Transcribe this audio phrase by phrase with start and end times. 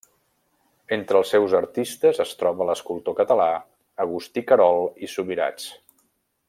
[0.95, 3.47] Entre els seus artistes es troba l'escultor català
[4.07, 5.73] Agustí Querol i Subirats.